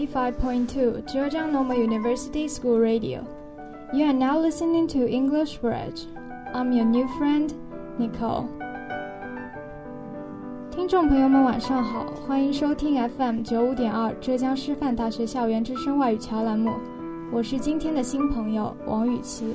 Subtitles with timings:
[0.00, 3.22] 85.2 Zhejiang Normal University School Radio.
[3.92, 6.06] You are now listening to English Bridge.
[6.54, 7.52] I'm your new friend,
[7.98, 8.46] Nicole.
[10.70, 16.70] 听众朋友们，晚上好，欢迎收听 FM 九五点二浙江师范大学校园之声外语桥栏目，
[17.30, 19.54] 我是今天的新朋友王雨琦。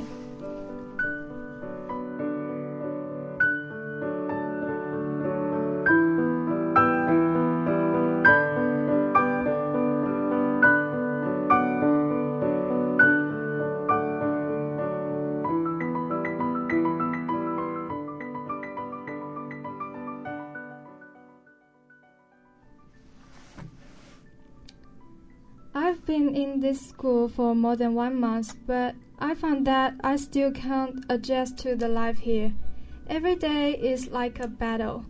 [26.35, 31.05] in this school for more than one month, but I found that I still can't
[31.09, 32.53] adjust to the life here.
[33.09, 35.05] Every day is like a battle.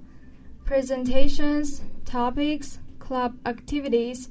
[0.64, 4.28] Presentations, topics, club activities,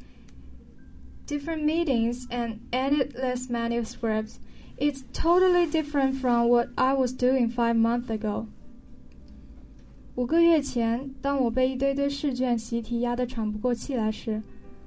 [1.26, 4.40] different meetings, and endless manuscripts.
[4.78, 8.48] It's totally different from what I was doing five months ago.
[10.16, 14.42] 五个月前，当我被一堆堆试卷习题压得喘不过气来时，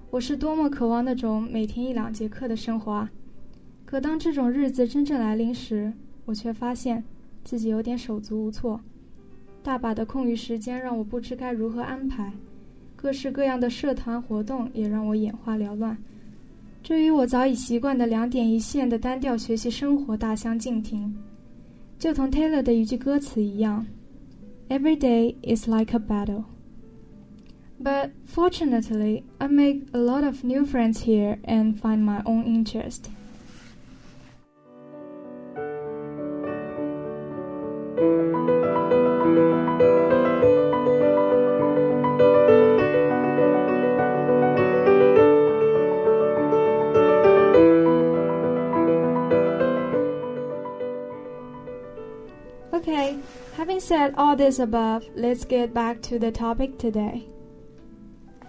[0.09, 3.11] 我是多么渴望那种每天一两节课的生活啊！
[3.85, 5.91] 可当这种日子真正来临时，
[6.25, 7.03] 我却发现
[7.43, 8.79] 自己有点手足无措。
[9.61, 12.31] 大把的空余时间让我不知该如何安排，
[12.95, 15.97] 各式各样的社团活动也让我眼花缭乱。
[16.81, 21.13] 这与我早已习惯的两点一线的单调学习生活大相径庭。
[21.99, 23.85] 就同 Taylor 的一句歌词一样
[24.69, 26.45] ：“Every day is like a battle。”
[27.79, 33.09] But fortunately, I make a lot of new friends here and find my own interest.
[52.73, 53.17] Okay,
[53.55, 57.27] having said all this above, let's get back to the topic today.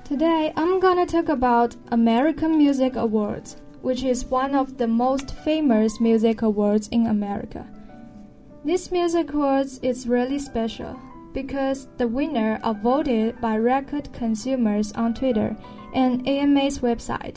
[0.09, 6.01] Today, I'm gonna talk about American Music Awards, which is one of the most famous
[6.01, 7.67] music awards in America.
[8.65, 10.99] This music awards is really special
[11.35, 15.55] because the winner are voted by record consumers on Twitter
[15.93, 17.37] and AMA's website.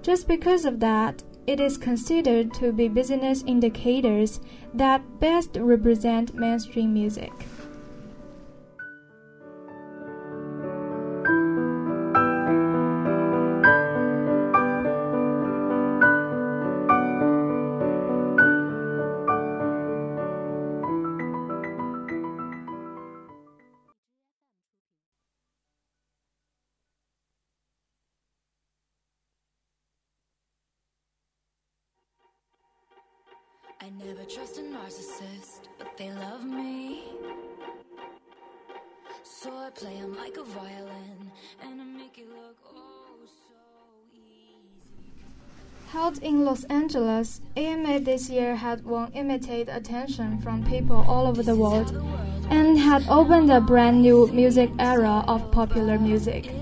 [0.00, 4.40] Just because of that, it is considered to be business indicators
[4.72, 7.32] that best represent mainstream music.
[33.82, 37.02] I never trust a narcissist, but they love me.
[39.24, 43.58] So I play 'em like a violin and I make it look oh so
[44.14, 44.54] easy.
[45.92, 51.42] Held in Los Angeles, AMA this year had won immediate attention from people all over
[51.42, 51.90] the world
[52.50, 56.52] and had opened a brand new music era of popular music.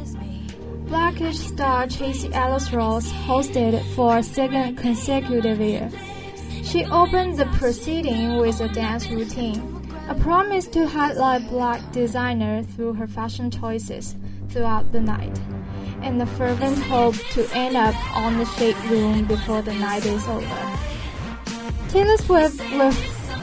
[0.87, 5.91] Blackish star Tracee Ellis Ross hosted for a second consecutive year.
[6.71, 9.61] She opened the proceeding with a dance routine,
[10.09, 14.15] a promise to highlight black designer through her fashion choices
[14.51, 15.37] throughout the night,
[16.01, 20.25] and the fervent hope to end up on the shade room before the night is
[20.29, 20.79] over.
[21.89, 22.97] Taylor Swift, with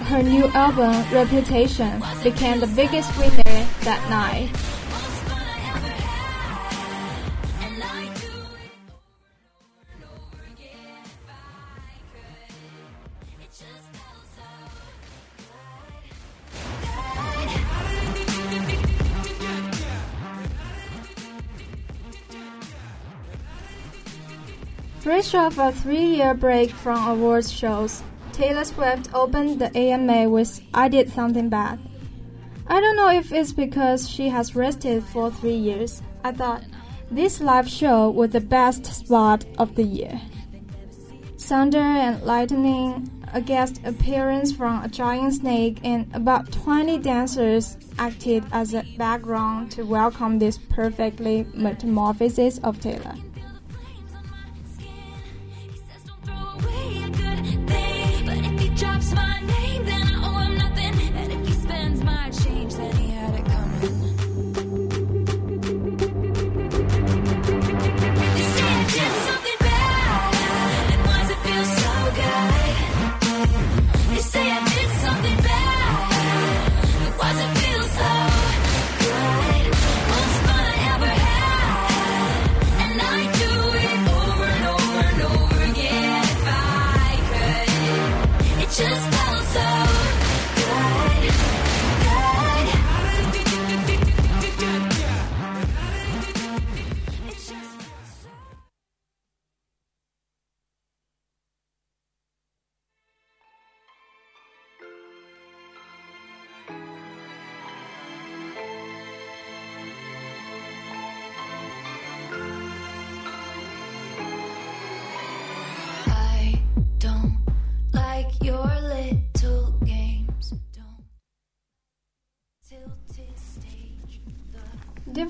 [0.07, 4.49] her new album Reputation, became the biggest winner that night.
[25.27, 28.01] Fresh off a three-year break from awards shows,
[28.31, 31.79] Taylor Swift opened the AMA with I Did Something Bad.
[32.67, 36.01] I don't know if it's because she has rested for three years.
[36.23, 36.63] I thought
[37.11, 40.21] this live show was the best spot of the year.
[41.37, 48.45] Thunder and lightning, a guest appearance from a giant snake, and about 20 dancers acted
[48.53, 53.15] as a background to welcome this perfectly metamorphosis of Taylor.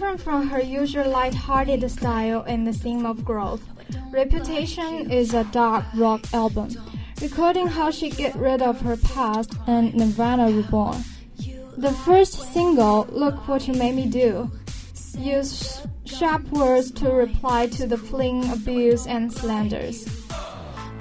[0.07, 3.61] Different from her usual light-hearted style and the theme of growth,
[4.09, 6.69] Reputation is a dark rock album,
[7.21, 11.03] recording how she get rid of her past and Nirvana reborn.
[11.75, 14.49] The first single, Look What You Made Me Do,
[15.17, 20.07] used sharp words to reply to the fling abuse and slanders.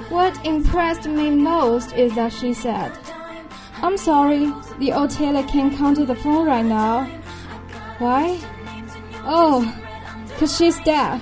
[0.09, 2.91] What impressed me most is that she said,
[3.83, 7.05] I'm sorry, the old Taylor can't come to the phone right now.
[7.99, 8.41] Why?
[9.29, 9.67] Oh,
[10.39, 11.21] cause she's deaf.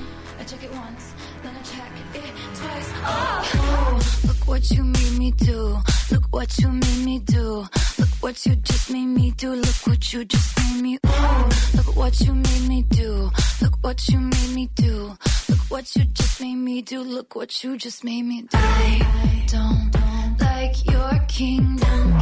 [3.07, 5.79] Oh, look what you made me do.
[6.11, 7.67] Look what you made me do.
[7.99, 9.55] Look what you just made me do.
[9.55, 10.99] Look what you just made me.
[11.07, 13.31] Ooh, look what you made me do.
[13.63, 15.17] Look what you made me do.
[15.49, 17.01] Look what you just made me do.
[17.01, 18.59] Look what you just made me do.
[18.59, 22.19] I don't like your kingdom.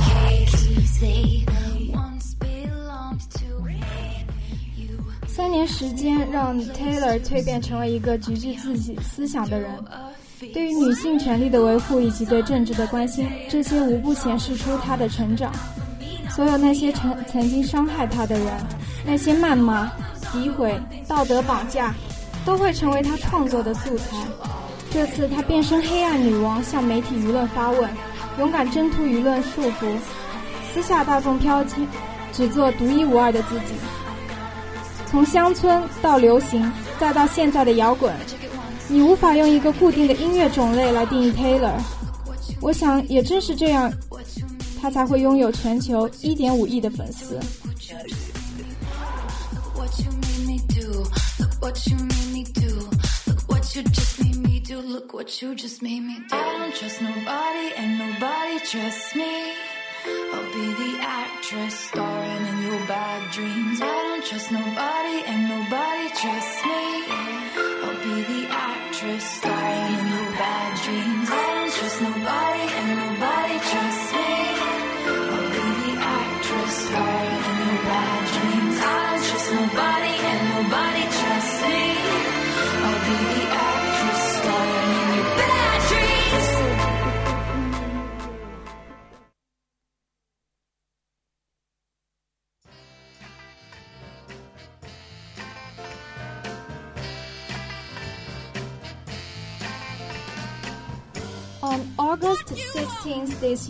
[1.01, 1.45] They
[5.35, 9.83] 三年时间让 Taylor 蜕变成为一个极具自己思想的人。
[10.53, 15.51] 对于女性权利的维护以及对政治的关心，这些无不显示出她的成长。
[16.29, 18.47] 所有那些曾曾经伤害她的人，
[19.07, 19.91] 那些谩骂、
[20.35, 21.95] 诋毁、道德绑架，
[22.45, 24.15] 都会成为她创作的素材。
[24.91, 27.89] 这次她变身黑暗女王，向媒体舆论发问，
[28.39, 29.87] 勇敢挣脱舆论束缚，
[30.75, 31.87] 撕下大众标签，
[32.35, 33.73] 只做独一无二的自己。
[35.13, 38.11] 从乡村到流行，再到现在的摇滚，
[38.89, 41.75] 你无法用一个固定的音乐种类来定义 Taylor。
[42.63, 43.93] 我想，也正是这样，
[44.81, 47.39] 他才会拥有全球1.5亿的粉丝。
[60.35, 63.81] I'll be the actress starring in your bad dreams.
[64.33, 67.22] Trust nobody and nobody trusts me.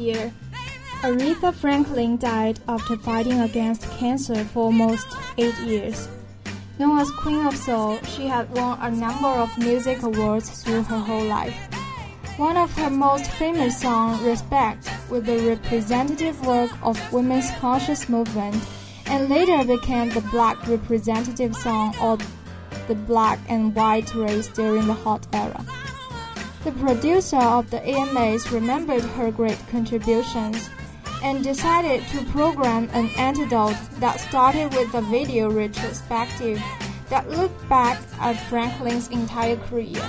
[0.03, 0.33] Year,
[1.03, 5.07] Aretha Franklin died after fighting against cancer for almost
[5.39, 6.09] eight years.
[6.79, 10.99] Known as Queen of Soul, she had won a number of music awards through her
[10.99, 11.57] whole life.
[12.37, 18.57] One of her most famous songs, Respect, was the representative work of women's conscious movement
[19.07, 22.19] and later became the black representative song of
[22.89, 25.65] the black and white race during the hot era.
[26.65, 30.71] The producer of the AMAs remembered her great contributions
[31.21, 36.63] and decided to program an antidote that started with a video retrospective
[37.09, 40.01] that looked back at Franklin's entire career.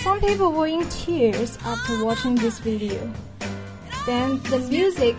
[0.00, 3.12] Some people were in tears after watching this video.
[4.06, 5.16] Then the music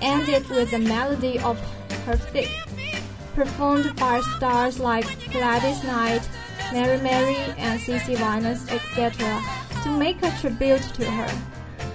[0.00, 1.58] ended with the melody of
[2.06, 2.54] her fifth,
[3.34, 6.28] performed by stars like Gladys Knight,
[6.72, 9.42] Mary Mary, and Cece Winans, etc.,
[9.82, 11.28] to make a tribute to her,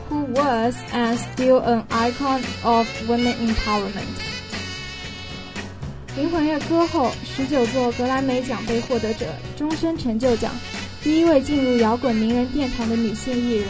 [0.09, 4.05] who was and still an icon of women empowerment.
[6.15, 9.25] 灵魂乐歌后，十九座格莱美奖杯获得者，
[9.55, 10.51] 终身成就奖，
[11.03, 13.67] 第一位进入摇滚名人殿堂的女性艺人。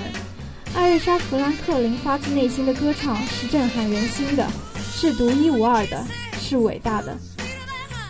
[0.74, 4.48] 艾瑞莎·弗兰克林发自内心的歌唱是震撼人心的，
[4.92, 6.06] 是独一无二的，
[6.40, 7.18] 是伟大的。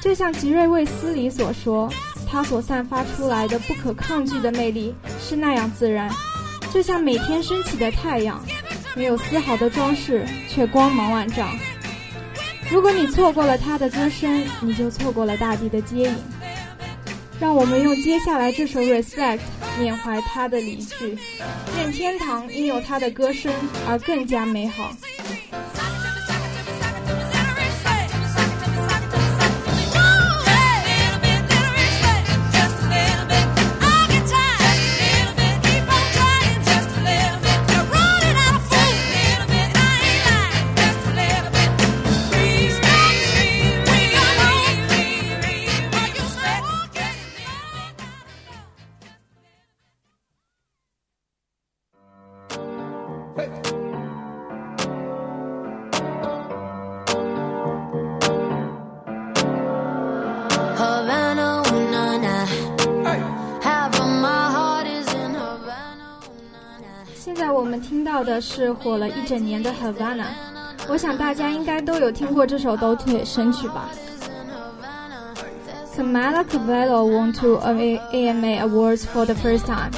[0.01, 1.91] 就像吉瑞·卫斯理所说，
[2.29, 6.09] 他所散发出来的不可抗拒的魅力是那样自然，
[6.73, 8.43] 就像每天升起的太阳，
[8.95, 11.49] 没有丝毫的装饰，却光芒万丈。
[12.69, 16.15] 如果你错过了他的歌声，你就错过了大地的接引。
[17.39, 19.37] 让我们用接下来这首《Respect》
[19.79, 21.17] 缅怀他的离去，
[21.77, 23.53] 愿天堂因有他的歌声
[23.87, 24.91] 而更加美好。
[68.36, 70.24] 的是火了一整年的《Havana》，
[70.88, 73.88] 我想大家应该都有听过这首抖腿神曲吧。
[75.94, 79.92] Camila Cabello won two AMA awards for the first time.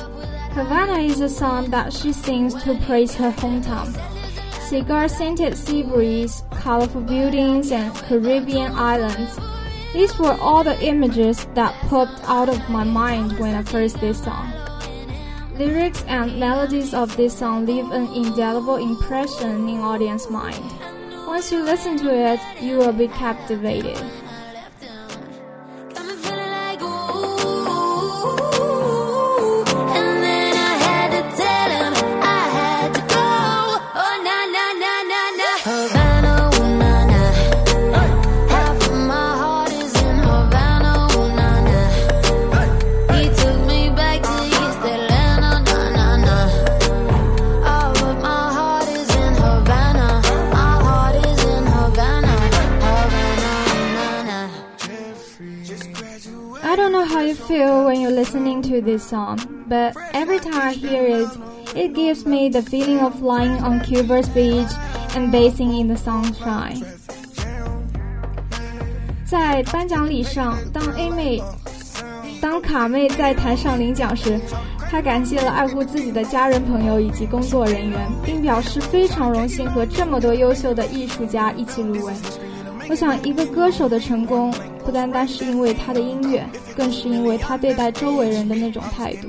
[0.54, 3.88] Havana is a song that she sings to praise her hometown.
[4.68, 9.38] Cigar-scented sea breeze, colorful buildings, and Caribbean islands.
[9.92, 14.22] These were all the images that popped out of my mind when I first this
[14.22, 14.52] song.
[15.59, 20.63] Lyrics and melodies of this song leave an indelible impression in audience mind.
[21.27, 23.97] Once you listen to it, you will be captivated.
[58.19, 59.37] Listening to this song,
[59.69, 61.29] but every time I hear it,
[61.73, 64.67] it gives me the feeling of lying on Cuba's beach
[65.15, 66.83] and bathing in the sunshine.
[69.25, 71.41] 在颁奖礼上，当 A 妹、
[72.41, 74.37] 当卡妹在台上领奖时，
[74.91, 82.13] 她感谢了爱护自己的家人、朋友以及工作人员，并表示非常荣幸和这么多优秀的艺术家一起入围。
[82.89, 84.51] 我想，一个歌手的成功
[84.83, 86.43] 不单单是因为他的音乐，
[86.75, 89.27] 更是因为他对待周围人的那种态度。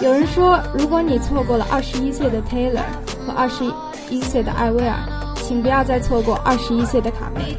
[0.00, 2.84] 有人说，如果你错过了二十一岁的 Taylor
[3.26, 3.64] 和二十
[4.08, 4.96] 一岁的艾薇儿，
[5.42, 7.56] 请不要再错过二十一岁的卡梅。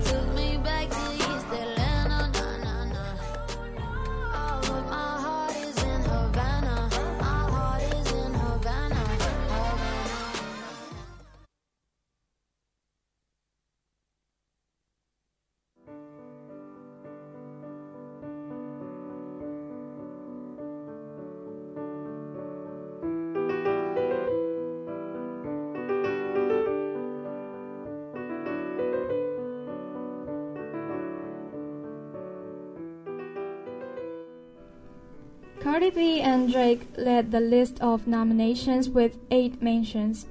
[37.30, 40.26] The list of nominations with eight mentions.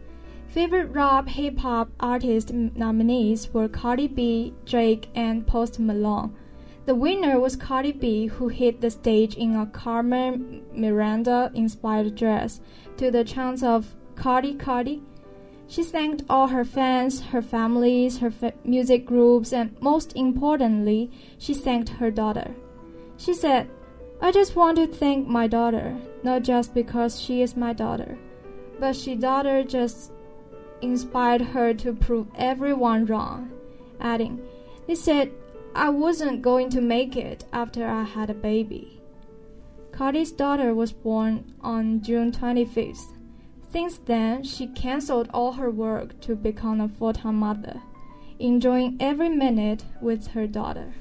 [0.49, 6.35] Favorite rap hip hop artist nominees were Cardi B, Drake, and Post Malone.
[6.87, 12.61] The winner was Cardi B, who hit the stage in a Carmen Miranda inspired dress
[12.97, 15.03] to the chants of Cardi Cardi.
[15.69, 21.55] She thanked all her fans, her families, her fa music groups, and most importantly, she
[21.55, 22.55] thanked her daughter.
[23.17, 23.71] She said,
[24.23, 28.19] I just want to thank my daughter, not just because she is my daughter,
[28.79, 30.13] but she daughter just
[30.83, 33.51] inspired her to prove everyone wrong,
[33.99, 34.41] adding,
[34.87, 35.33] They said
[35.75, 39.01] I wasn't going to make it after I had a baby.
[39.93, 43.17] Cardi's daughter was born on June 25th.
[43.73, 47.81] Since then, she canceled all her work to become a full time mother,
[48.39, 50.95] enjoying every minute with her daughter.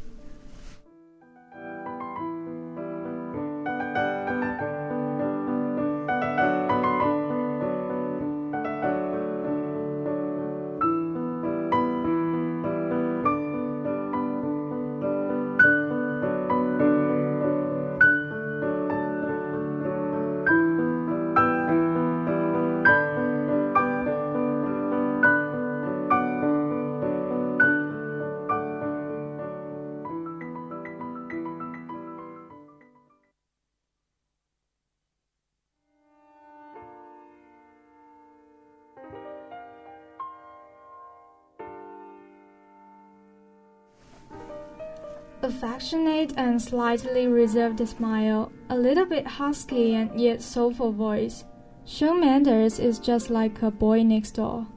[45.50, 51.44] Affectionate and slightly reserved smile, a little bit husky and yet soulful voice.
[51.86, 54.68] Shawn Mendes is just like a boy next door.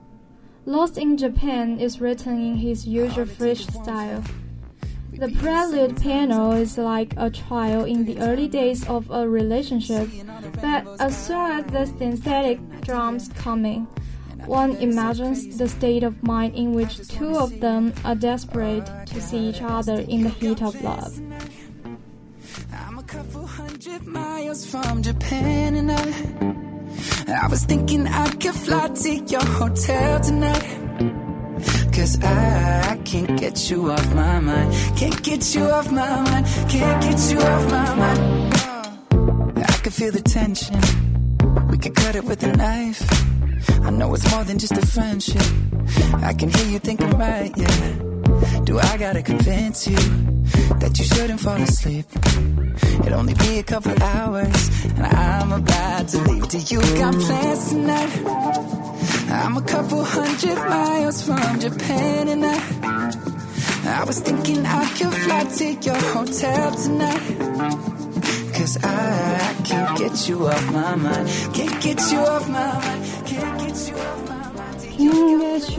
[0.64, 4.24] Lost in Japan is written in his usual fresh style.
[5.12, 10.08] The prelude piano is like a trial in the early days of a relationship,
[10.62, 13.86] but as soon as the synthetic drums come in,
[14.46, 19.38] one imagines the state of mind in which two of them are desperate to see
[19.38, 21.18] each other in the heat of love.
[22.72, 28.88] I'm a couple hundred miles from Japan and I I was thinking I could fly
[28.88, 30.78] to your hotel tonight.
[31.92, 34.74] Cause I can't get you off my mind.
[34.96, 36.46] Can't get you off my mind.
[36.68, 38.54] Can't get you off my mind.
[39.56, 40.80] I can feel the tension.
[41.68, 43.32] We could cut it with a knife
[43.82, 45.42] I know it's more than just a friendship.
[46.22, 48.12] I can hear you thinking right, yeah.
[48.64, 49.96] Do I gotta convince you
[50.80, 52.06] that you shouldn't fall asleep?
[53.04, 56.48] It'll only be a couple hours, and I'm about to leave.
[56.48, 58.12] Do you got plans tonight?
[59.30, 65.44] I'm a couple hundred miles from Japan, and I, I was thinking I could fly
[65.44, 67.92] to your hotel tonight.
[68.52, 69.66] Cause I mind.
[69.66, 71.28] Can't get you off my mind.
[71.54, 73.11] Can't get you off my mind.
[74.98, 75.32] You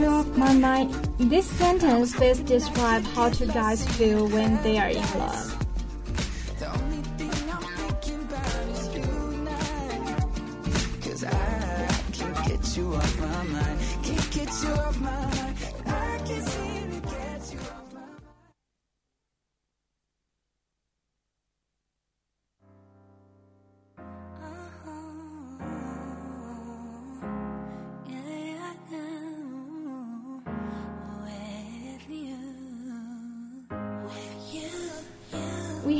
[0.05, 0.91] off my mind.
[1.19, 5.52] This sentence best describes how two guys feel when they are in love.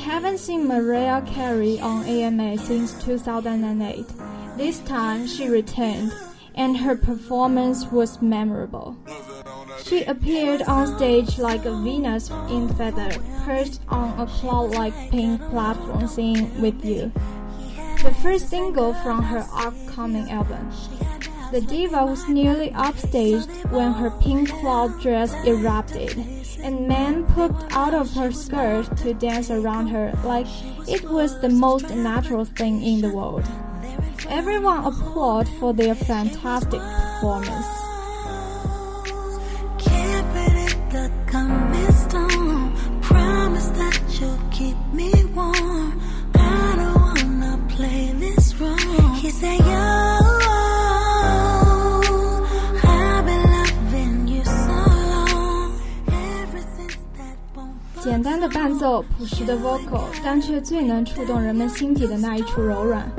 [0.04, 4.06] Haven't seen Mariah Carey on AMA since 2008.
[4.58, 6.12] This time she returned,
[6.56, 8.98] and her performance was memorable.
[9.82, 13.12] She appeared on stage like a Venus in feather,
[13.46, 17.10] perched on a cloud-like pink platform singing with you.
[18.04, 20.70] The first single from her upcoming album.
[21.54, 27.93] The diva was nearly upstaged when her pink cloud dress erupted, and men popped out
[27.93, 30.47] of her skirt to dance around her like
[30.88, 33.45] it was the most natural thing in the world.
[34.30, 37.83] Everyone applauded for their fantastic performance.
[59.02, 63.10] 朴实的 vocal，但却最能触动人们心底的那一处柔软。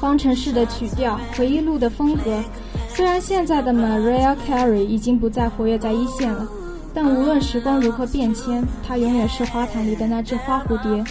[0.00, 2.42] 方程式的曲调，回忆录的风格。
[2.88, 6.46] 虽然现在的 Maria Carey 已经不再活跃在一线了，
[6.94, 11.04] 但无论时光如何变迁，她永远是花坛里的那只花蝴蝶。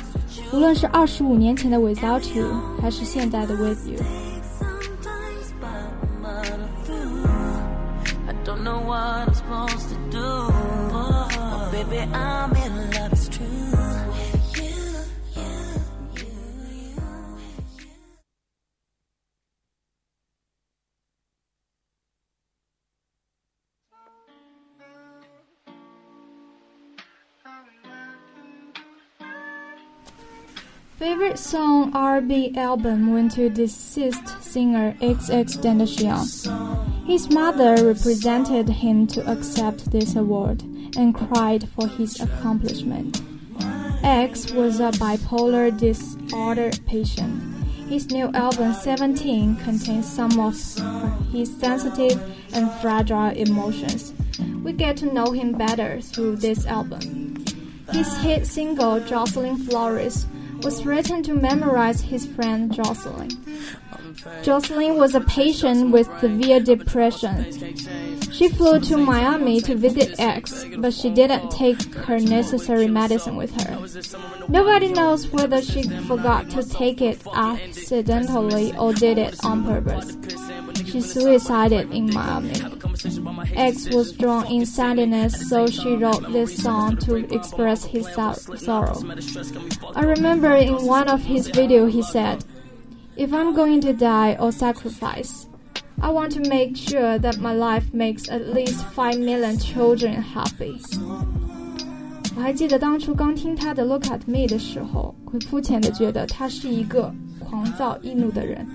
[0.52, 2.46] 无论是二十五年前的 Without You，
[2.82, 4.00] 还是现在的 With You。
[4.60, 5.96] Sometimes, but
[31.06, 37.06] Favorite song R&B album went to deceased singer XX Tentacion.
[37.06, 40.64] His mother represented him to accept this award
[40.98, 43.22] and cried for his accomplishment.
[44.02, 47.40] X was a bipolar disorder patient.
[47.88, 50.56] His new album 17 contains some of
[51.32, 52.20] his sensitive
[52.52, 54.12] and fragile emotions.
[54.64, 57.46] We get to know him better through this album.
[57.92, 60.26] His hit single Jocelyn Flores
[60.66, 63.30] was written to memorize his friend Jocelyn.
[64.42, 67.52] Jocelyn was a patient with severe depression.
[68.32, 73.54] She flew to Miami to visit X, but she didn't take her necessary medicine with
[73.62, 73.78] her.
[74.50, 80.18] Nobody knows whether she forgot to take it accidentally or did it on purpose.
[80.84, 82.54] She suicided in Miami.
[83.57, 88.99] X was drawn in sadness, so she wrote this song to express his sor- sorrow.
[89.95, 92.45] I remember in one of his videos he said,
[93.17, 95.47] If I'm going to die or sacrifice,
[96.01, 100.81] I want to make sure that my life makes at least 5 million children happy.
[102.37, 108.67] 我还记得当初刚听他的《Look at Me》的时候，会肤浅的觉得他是一个狂躁易怒的人，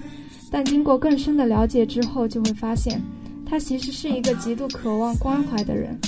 [0.51, 3.01] 但经过更深的了解之后，就会发现，
[3.50, 5.98] 他其实是一个极度渴望关怀的人。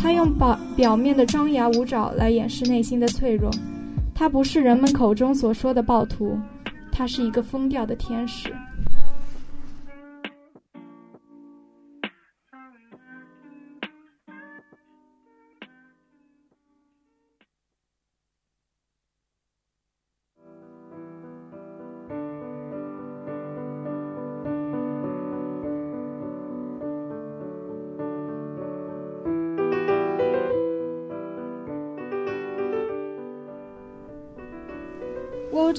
[0.00, 3.50] 他用表表面的张牙舞爪来掩饰内心的脆弱。
[4.14, 6.38] 他不是人们口中所说的暴徒，
[6.90, 8.50] 他是一个疯掉的天使。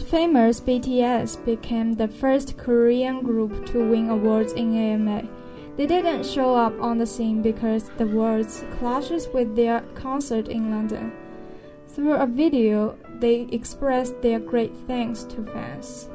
[0.10, 5.28] Famous BTS became the first Korean group to win awards in AMA.
[5.76, 10.72] They didn't show up on the scene because the words clashes with their concert in
[10.72, 11.12] London.
[11.90, 16.10] Through a video, they expressed their great thanks to fans.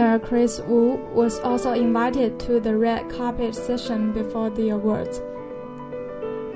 [0.00, 5.20] Singer Kris Wu was also invited to the red carpet session before the awards.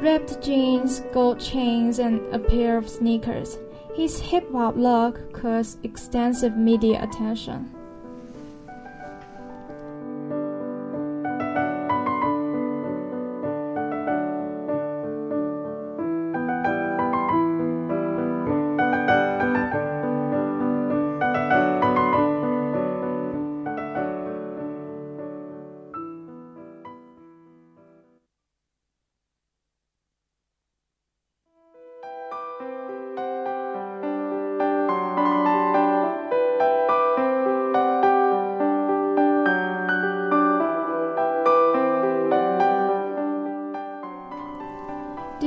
[0.01, 3.59] Ripped jeans, gold chains, and a pair of sneakers,
[3.95, 7.74] his hip hop look caused extensive media attention.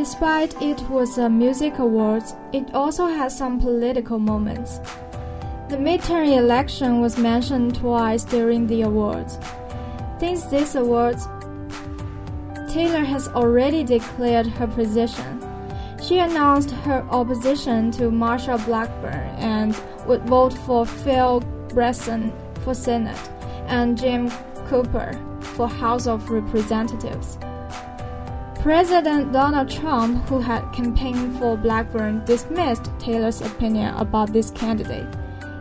[0.07, 4.77] Despite it was a music awards, it also had some political moments.
[5.67, 9.37] The midterm election was mentioned twice during the awards.
[10.17, 11.27] Since these awards,
[12.69, 15.43] Taylor has already declared her position.
[16.01, 19.75] She announced her opposition to Marsha Blackburn and
[20.07, 22.31] would vote for Phil Bredesen
[22.63, 23.29] for Senate
[23.67, 24.31] and Jim
[24.69, 27.37] Cooper for House of Representatives.
[28.67, 35.07] President Donald Trump, who had campaigned for Blackburn, dismissed Taylor's opinion about this candidate.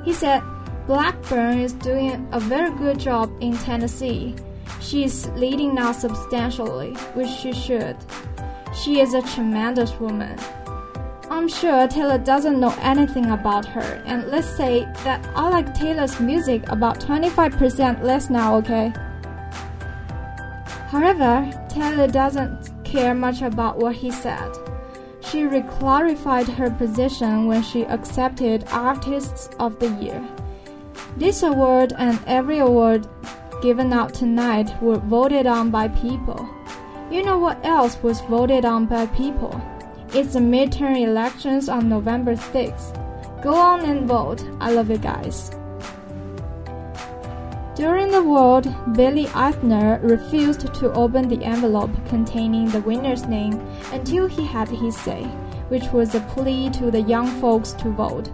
[0.04, 0.42] He said,
[0.88, 4.34] Blackburn is doing a very good job in Tennessee.
[4.80, 7.96] She is leading now substantially, which she should.
[8.74, 10.36] She is a tremendous woman.
[11.30, 16.18] I'm sure Taylor doesn't know anything about her, and let's say that I like Taylor's
[16.18, 18.92] music about 25% less now, okay?
[20.88, 24.50] However, Taylor doesn't care much about what he said.
[25.20, 30.26] She reclarified her position when she accepted Artists of the Year.
[31.18, 33.06] This award and every award
[33.61, 36.48] given out tonight were voted on by people.
[37.11, 39.61] You know what else was voted on by people?
[40.14, 43.42] It's the midterm elections on November 6th.
[43.42, 44.42] Go on and vote.
[44.59, 45.50] I love you guys.
[47.76, 53.60] During the vote, Billy Eichner refused to open the envelope containing the winner's name
[53.92, 55.24] until he had his say,
[55.68, 58.30] which was a plea to the young folks to vote.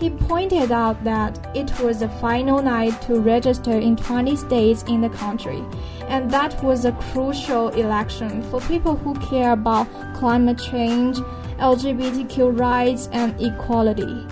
[0.00, 5.00] He pointed out that it was the final night to register in 20 states in
[5.00, 5.62] the country,
[6.08, 11.18] and that was a crucial election for people who care about climate change,
[11.60, 14.26] LGBTQ rights, and equality.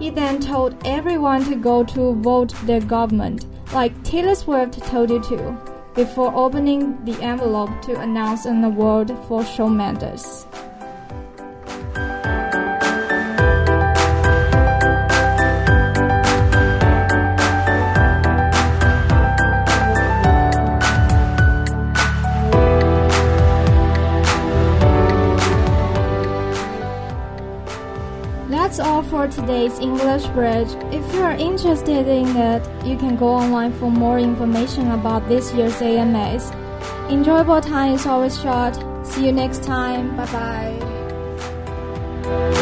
[0.00, 5.20] He then told everyone to go to vote their government like Taylor Swift told you
[5.22, 5.56] to,
[5.94, 10.46] before opening the envelope to announce an award for Shawn Mendes.
[29.34, 30.68] Today's English Bridge.
[30.92, 35.52] If you are interested in it, you can go online for more information about this
[35.54, 36.50] year's AMAs.
[37.10, 38.76] Enjoyable time is always short.
[39.04, 40.16] See you next time.
[40.16, 40.26] Bye
[42.22, 42.58] bye.